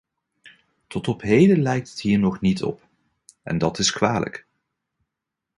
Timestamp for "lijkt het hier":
1.61-2.19